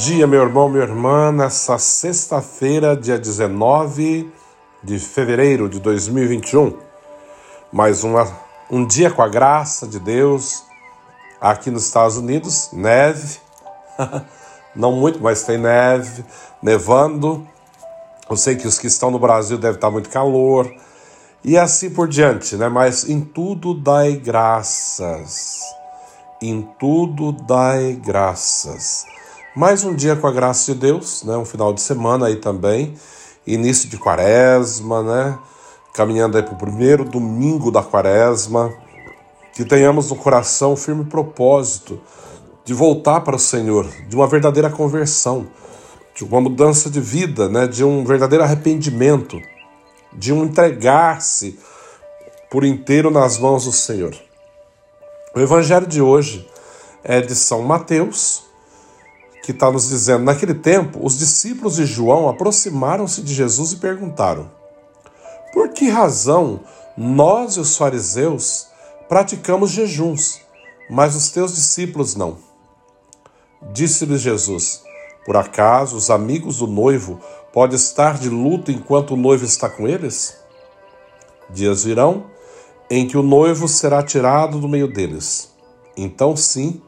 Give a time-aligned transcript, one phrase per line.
[0.00, 4.28] dia, meu irmão, minha irmã, nessa sexta-feira, dia 19
[4.82, 6.76] de fevereiro de 2021.
[7.72, 8.26] Mais uma,
[8.68, 10.64] um dia com a graça de Deus
[11.40, 13.38] aqui nos Estados Unidos, neve,
[14.74, 16.24] não muito, mas tem neve,
[16.60, 17.46] nevando.
[18.28, 20.74] Eu sei que os que estão no Brasil devem estar muito calor
[21.44, 22.68] e assim por diante, né?
[22.68, 25.60] Mas em tudo dai graças.
[26.42, 29.04] Em tudo dai graças.
[29.54, 31.36] Mais um dia com a graça de Deus, né?
[31.36, 32.94] Um final de semana aí também,
[33.44, 35.36] início de quaresma, né?
[35.92, 38.72] Caminhando aí para o primeiro domingo da quaresma.
[39.52, 42.00] Que tenhamos no coração um firme propósito
[42.64, 45.48] de voltar para o Senhor, de uma verdadeira conversão,
[46.14, 47.66] de uma mudança de vida, né?
[47.66, 49.36] De um verdadeiro arrependimento,
[50.12, 51.58] de um entregar-se
[52.48, 54.14] por inteiro nas mãos do Senhor.
[55.34, 56.48] O evangelho de hoje
[57.02, 58.48] é de São Mateus,
[59.50, 64.50] que está nos dizendo: naquele tempo, os discípulos de João aproximaram-se de Jesus e perguntaram:
[65.52, 66.60] Por que razão
[66.96, 68.68] nós e os fariseus
[69.08, 70.40] praticamos jejuns,
[70.88, 72.38] mas os teus discípulos não?
[73.72, 74.82] Disse-lhes Jesus:
[75.26, 77.18] Por acaso os amigos do noivo
[77.52, 80.36] podem estar de luto enquanto o noivo está com eles?
[81.50, 82.26] Dias virão
[82.88, 85.50] em que o noivo será tirado do meio deles.
[85.96, 86.80] Então, sim,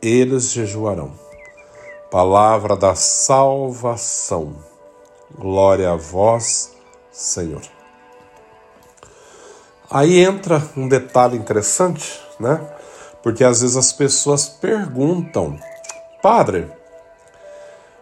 [0.00, 1.25] eles jejuarão.
[2.10, 4.54] Palavra da salvação.
[5.36, 6.72] Glória a vós,
[7.10, 7.62] Senhor.
[9.90, 12.60] Aí entra um detalhe interessante, né?
[13.22, 15.58] Porque às vezes as pessoas perguntam,
[16.22, 16.68] Padre,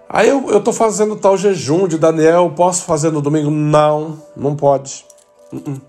[0.09, 3.50] aí eu, eu tô fazendo tal jejum de Daniel, posso fazer no domingo?
[3.50, 5.06] Não, não pode.
[5.50, 5.81] Uh -uh.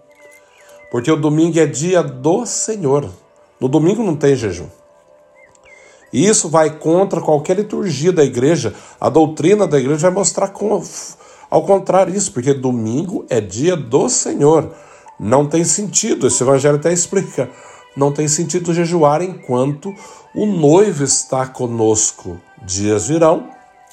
[0.89, 3.09] Porque o domingo é dia do Senhor.
[3.59, 4.67] No domingo não tem jejum.
[6.15, 8.73] E isso vai contra qualquer liturgia da igreja.
[9.01, 10.81] A doutrina da igreja vai mostrar como,
[11.49, 14.73] ao contrário isso, porque domingo é dia do Senhor.
[15.19, 17.49] Não tem sentido, esse evangelho até explica.
[17.97, 19.93] Não tem sentido jejuar enquanto
[20.33, 22.39] o noivo está conosco.
[22.63, 23.49] Dias virão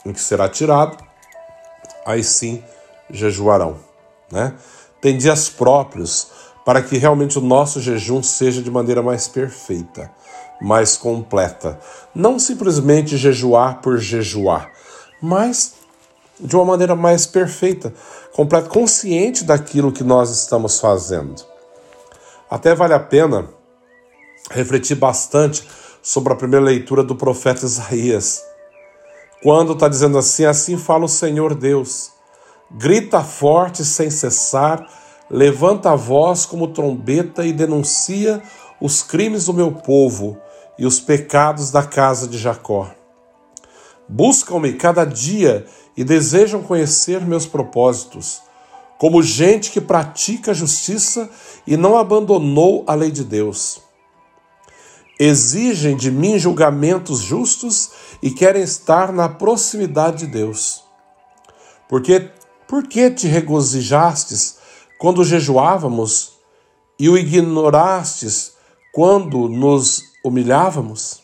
[0.07, 0.97] em que será tirado,
[2.07, 2.63] aí sim
[3.11, 3.79] jejuarão.
[4.31, 4.55] Né?
[5.01, 6.29] Tem dias próprios
[6.65, 10.09] para que realmente o nosso jejum seja de maneira mais perfeita
[10.63, 11.79] mais completa.
[12.15, 14.71] Não simplesmente jejuar por jejuar,
[15.21, 15.75] mas
[16.39, 17.93] de uma maneira mais perfeita,
[18.33, 21.43] completa, consciente daquilo que nós estamos fazendo.
[22.49, 23.49] Até vale a pena
[24.51, 25.67] refletir bastante
[26.01, 28.43] sobre a primeira leitura do profeta Isaías,
[29.43, 32.13] quando está dizendo assim: Assim fala o Senhor Deus,
[32.71, 34.87] grita forte sem cessar,
[35.31, 38.43] levanta a voz como trombeta e denuncia
[38.81, 40.37] os crimes do meu povo
[40.79, 42.91] e os pecados da casa de Jacó.
[44.09, 45.67] Buscam-me cada dia
[45.97, 48.41] e desejam conhecer meus propósitos,
[48.99, 51.29] como gente que pratica a justiça
[51.67, 53.81] e não abandonou a lei de Deus.
[55.19, 57.91] Exigem de mim julgamentos justos
[58.23, 60.83] e querem estar na proximidade de Deus.
[61.89, 62.31] Porque
[62.67, 64.57] por que te regozijastes
[64.99, 66.33] quando jejuávamos
[66.99, 68.53] e o ignorastes
[68.93, 71.23] quando nos humilhávamos?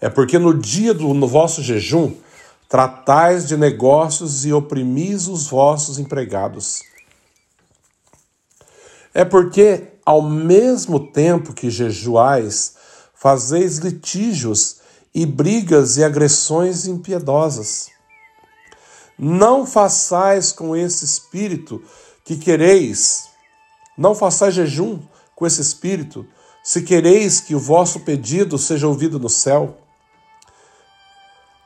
[0.00, 2.14] É porque no dia do no vosso jejum
[2.68, 6.82] tratais de negócios e oprimis os vossos empregados.
[9.14, 12.74] É porque, ao mesmo tempo que jejuais,
[13.14, 14.78] fazeis litígios
[15.14, 17.88] e brigas e agressões impiedosas.
[19.16, 21.80] Não façais com esse espírito
[22.24, 23.28] que quereis,
[23.96, 24.98] não façais jejum
[25.36, 26.26] com esse espírito,
[26.64, 29.76] se quereis que o vosso pedido seja ouvido no céu.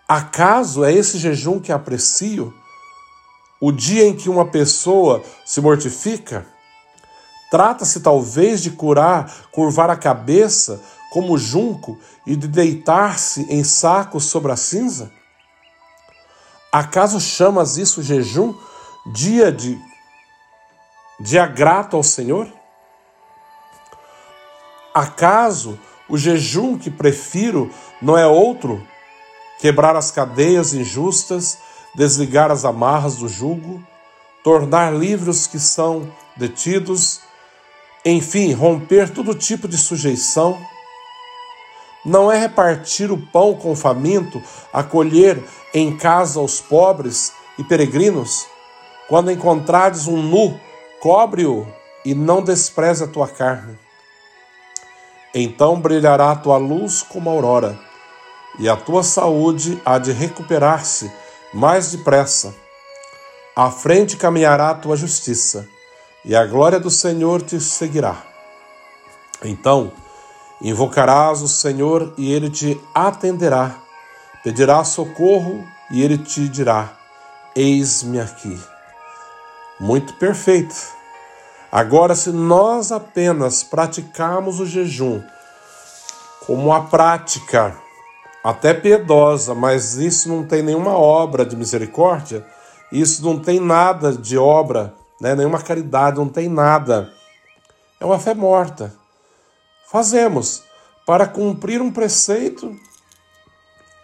[0.08, 2.52] Acaso é esse jejum que aprecio?
[3.60, 6.44] O dia em que uma pessoa se mortifica?
[7.48, 11.96] Trata-se talvez de curar, curvar a cabeça como junco
[12.26, 15.12] e de deitar-se em sacos sobre a cinza?
[16.72, 18.52] Acaso chamas isso jejum,
[19.06, 19.78] dia de
[21.20, 22.57] dia grato ao Senhor?
[24.98, 25.78] Acaso
[26.08, 27.70] o jejum que prefiro
[28.02, 28.84] não é outro?
[29.60, 31.56] Quebrar as cadeias injustas,
[31.94, 33.80] desligar as amarras do jugo,
[34.42, 37.20] tornar livres os que são detidos,
[38.04, 40.58] enfim, romper todo tipo de sujeição?
[42.04, 44.42] Não é repartir o pão com o faminto,
[44.72, 45.40] acolher
[45.72, 48.48] em casa os pobres e peregrinos?
[49.08, 50.58] Quando encontrares um nu,
[50.98, 51.68] cobre-o
[52.04, 53.78] e não despreze a tua carne.
[55.34, 57.78] Então brilhará a tua luz como a aurora,
[58.58, 61.10] e a tua saúde há de recuperar-se
[61.52, 62.54] mais depressa.
[63.54, 65.68] À frente caminhará a tua justiça,
[66.24, 68.22] e a glória do Senhor te seguirá.
[69.44, 69.92] Então,
[70.60, 73.76] invocarás o Senhor e ele te atenderá.
[74.42, 76.96] Pedirás socorro e ele te dirá:
[77.54, 78.58] Eis-me aqui.
[79.78, 80.97] Muito perfeito.
[81.70, 85.22] Agora, se nós apenas praticarmos o jejum
[86.46, 87.76] como a prática
[88.42, 92.46] até piedosa, mas isso não tem nenhuma obra de misericórdia,
[92.90, 95.34] isso não tem nada de obra, né?
[95.34, 97.12] nenhuma caridade, não tem nada.
[98.00, 98.94] É uma fé morta.
[99.90, 100.62] Fazemos
[101.06, 102.74] para cumprir um preceito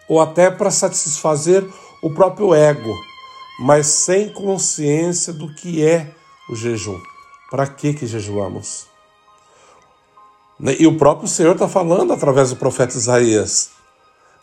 [0.07, 1.67] ou até para satisfazer
[2.03, 2.93] o próprio ego,
[3.59, 6.11] mas sem consciência do que é
[6.47, 6.99] o jejum.
[7.55, 8.85] Para que que jejuamos?
[10.77, 13.69] E o próprio Senhor está falando através do profeta Isaías.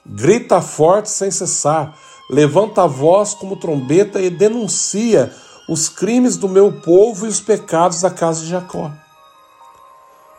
[0.07, 1.95] Grita forte sem cessar,
[2.31, 5.31] levanta a voz como trombeta e denuncia
[5.69, 8.91] os crimes do meu povo e os pecados da casa de Jacó.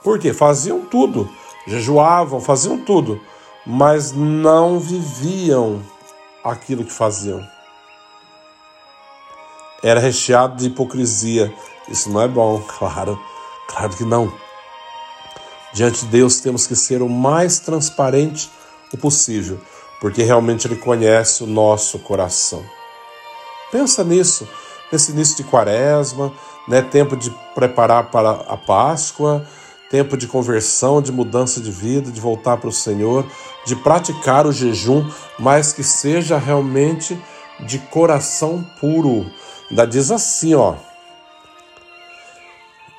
[0.03, 0.33] Por quê?
[0.33, 1.29] Faziam tudo,
[1.67, 3.21] jejuavam, faziam tudo,
[3.67, 5.79] mas não viviam
[6.43, 7.47] aquilo que faziam.
[9.83, 11.53] Era recheado de hipocrisia.
[11.89, 13.19] Isso não é bom, claro,
[13.67, 14.31] claro que não.
[15.73, 18.49] Diante de Deus temos que ser o mais transparente
[18.93, 19.59] o possível,
[19.99, 22.63] porque realmente Ele conhece o nosso coração.
[23.71, 24.47] Pensa nisso,
[24.91, 26.31] nesse início de quaresma,
[26.67, 29.45] né, tempo de preparar para a Páscoa,
[29.89, 33.25] tempo de conversão, de mudança de vida, de voltar para o Senhor,
[33.65, 35.09] de praticar o jejum,
[35.39, 37.19] mas que seja realmente
[37.61, 39.25] de coração puro.
[39.73, 40.75] Ainda diz assim, ó.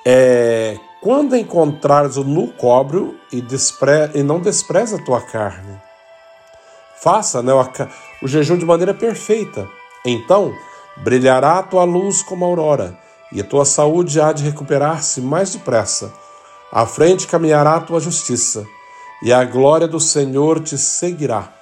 [0.05, 5.81] É, quando encontrares o nu cóbrio e, despre, e não despreza a tua carne,
[7.01, 7.53] faça né,
[8.21, 9.69] o jejum de maneira perfeita.
[10.05, 10.53] Então
[10.97, 12.99] brilhará a tua luz como a aurora,
[13.31, 16.13] e a tua saúde há de recuperar-se mais depressa.
[16.73, 18.67] À frente caminhará a tua justiça,
[19.23, 21.55] e a glória do Senhor te seguirá.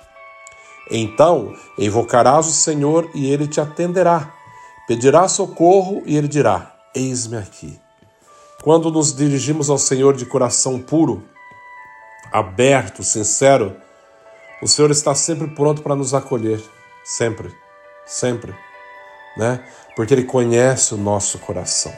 [0.90, 4.40] Então invocarás o Senhor e ele te atenderá.
[4.86, 7.80] Pedirás socorro e ele dirá: Eis-me aqui.
[8.62, 11.24] Quando nos dirigimos ao Senhor de coração puro,
[12.32, 13.76] aberto, sincero,
[14.62, 16.62] o Senhor está sempre pronto para nos acolher,
[17.04, 17.52] sempre,
[18.06, 18.54] sempre,
[19.36, 19.64] né?
[19.96, 21.92] Porque Ele conhece o nosso coração.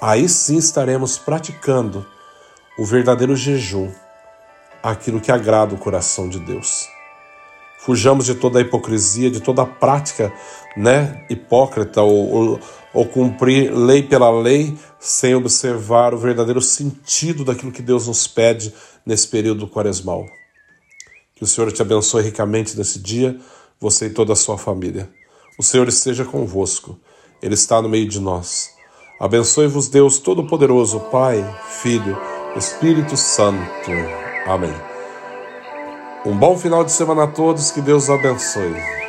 [0.00, 2.06] Aí sim estaremos praticando
[2.78, 3.90] o verdadeiro jejum,
[4.82, 6.93] aquilo que agrada o coração de Deus.
[7.84, 10.32] Fujamos de toda a hipocrisia, de toda a prática
[10.74, 12.60] né, hipócrita ou, ou,
[12.94, 18.72] ou cumprir lei pela lei sem observar o verdadeiro sentido daquilo que Deus nos pede
[19.04, 20.24] nesse período quaresmal.
[21.34, 23.38] Que o Senhor te abençoe ricamente nesse dia,
[23.78, 25.10] você e toda a sua família.
[25.58, 26.98] O Senhor esteja convosco,
[27.42, 28.70] Ele está no meio de nós.
[29.20, 31.44] Abençoe-vos, Deus Todo-Poderoso, Pai,
[31.82, 32.16] Filho,
[32.56, 33.90] Espírito Santo.
[34.46, 34.93] Amém.
[36.26, 39.03] Um bom final de semana a todos, que Deus abençoe.